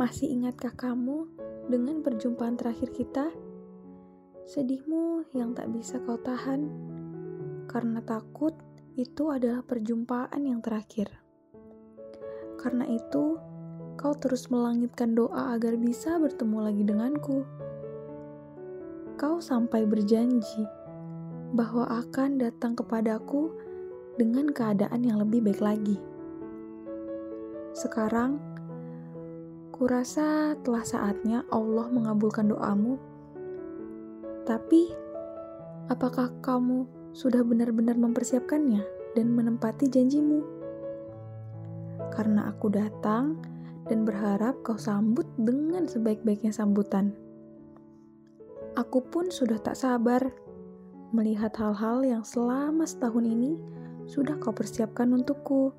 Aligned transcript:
Masih 0.00 0.32
ingatkah 0.32 0.72
kamu 0.80 1.28
dengan 1.68 2.00
perjumpaan 2.00 2.56
terakhir 2.56 2.88
kita? 2.88 3.28
Sedihmu 4.48 5.28
yang 5.36 5.52
tak 5.52 5.68
bisa 5.76 6.00
kau 6.00 6.16
tahan, 6.16 6.72
karena 7.68 8.00
takut 8.00 8.56
itu 8.96 9.28
adalah 9.28 9.60
perjumpaan 9.60 10.40
yang 10.40 10.64
terakhir. 10.64 11.12
Karena 12.56 12.88
itu, 12.88 13.36
kau 14.00 14.16
terus 14.16 14.48
melangitkan 14.48 15.12
doa 15.12 15.52
agar 15.52 15.76
bisa 15.76 16.16
bertemu 16.16 16.58
lagi 16.64 16.80
denganku. 16.80 17.44
Kau 19.20 19.36
sampai 19.36 19.84
berjanji 19.84 20.64
bahwa 21.52 21.84
akan 22.08 22.40
datang 22.40 22.72
kepadaku 22.72 23.52
dengan 24.16 24.48
keadaan 24.48 25.04
yang 25.04 25.20
lebih 25.20 25.44
baik 25.44 25.60
lagi. 25.60 26.00
Sekarang, 27.76 28.40
kurasa 29.80 30.52
telah 30.60 30.84
saatnya 30.84 31.40
Allah 31.48 31.88
mengabulkan 31.88 32.52
doamu. 32.52 33.00
Tapi, 34.44 34.92
apakah 35.88 36.36
kamu 36.44 36.84
sudah 37.16 37.40
benar-benar 37.40 37.96
mempersiapkannya 37.96 38.84
dan 39.16 39.32
menempati 39.32 39.88
janjimu? 39.88 40.44
Karena 42.12 42.52
aku 42.52 42.68
datang 42.68 43.40
dan 43.88 44.04
berharap 44.04 44.60
kau 44.60 44.76
sambut 44.76 45.24
dengan 45.40 45.88
sebaik-baiknya 45.88 46.52
sambutan. 46.52 47.16
Aku 48.76 49.00
pun 49.00 49.32
sudah 49.32 49.56
tak 49.64 49.80
sabar 49.80 50.20
melihat 51.16 51.56
hal-hal 51.56 52.04
yang 52.04 52.20
selama 52.20 52.84
setahun 52.84 53.24
ini 53.24 53.56
sudah 54.04 54.36
kau 54.44 54.52
persiapkan 54.52 55.08
untukku. 55.08 55.72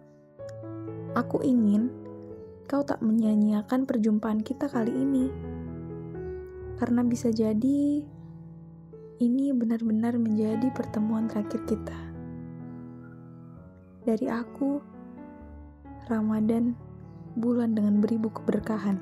Aku 1.13 1.37
ingin 1.45 2.00
kau 2.65 2.81
tak 2.83 2.99
menyanyiakan 2.99 3.85
perjumpaan 3.85 4.41
kita 4.41 4.67
kali 4.67 4.91
ini. 4.91 5.25
Karena 6.81 7.05
bisa 7.05 7.29
jadi 7.29 8.01
ini 9.21 9.53
benar-benar 9.53 10.17
menjadi 10.17 10.73
pertemuan 10.73 11.29
terakhir 11.29 11.61
kita. 11.69 11.99
Dari 14.01 14.25
aku, 14.25 14.81
Ramadan 16.09 16.73
bulan 17.37 17.77
dengan 17.77 18.01
beribu 18.01 18.33
keberkahan. 18.33 18.97